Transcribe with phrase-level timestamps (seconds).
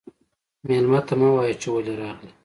[0.67, 2.31] مېلمه ته مه وايه چې ولې راغلې.